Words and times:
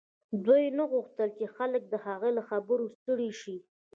دوی 0.45 0.63
نه 0.77 0.83
غوښتل 0.91 1.29
چې 1.37 1.45
خلک 1.55 1.81
د 1.87 1.95
هغه 2.05 2.29
له 2.37 2.41
خبرو 2.49 2.85
ستړي 2.97 3.31
شي 3.41 3.55